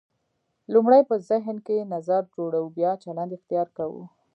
[0.73, 4.03] لومړی په ذهن کې نظر جوړوو بیا چلند اختیار کوو.